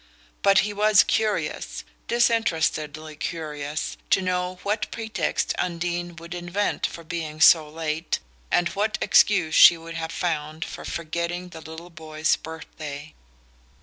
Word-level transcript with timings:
But 0.41 0.61
he 0.65 0.73
was 0.73 1.03
curious 1.03 1.83
disinterestedly 2.07 3.15
curious 3.17 3.97
to 4.09 4.19
know 4.19 4.55
what 4.63 4.89
pretext 4.89 5.53
Undine 5.59 6.15
would 6.15 6.33
invent 6.33 6.87
for 6.87 7.03
being 7.03 7.39
so 7.39 7.69
late, 7.69 8.17
and 8.49 8.67
what 8.69 8.97
excuse 8.99 9.53
she 9.53 9.77
would 9.77 9.93
have 9.93 10.11
found 10.11 10.65
for 10.65 10.85
forgetting 10.85 11.49
the 11.49 11.61
little 11.61 11.91
boy's 11.91 12.35
birthday. 12.35 13.13